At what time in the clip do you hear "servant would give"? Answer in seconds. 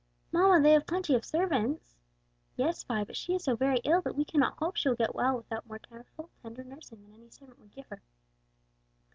7.29-7.85